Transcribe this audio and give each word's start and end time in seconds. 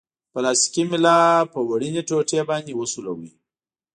پلاستیکي 0.33 0.83
میله 0.89 1.15
په 1.53 1.59
وړیني 1.69 2.01
ټوټې 2.07 2.41
باندې 2.49 2.71
وسولوئ. 2.75 3.31